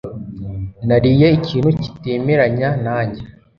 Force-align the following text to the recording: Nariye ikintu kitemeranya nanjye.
Nariye 0.87 1.27
ikintu 1.37 1.69
kitemeranya 1.81 2.69
nanjye. 2.83 3.21